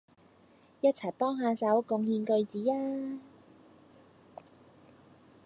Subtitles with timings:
[0.81, 3.19] 一齊幫下手貢獻句子吖